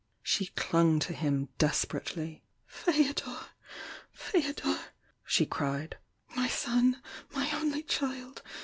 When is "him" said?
1.13-1.49